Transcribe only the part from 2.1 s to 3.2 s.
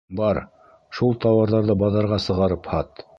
сығарып һат.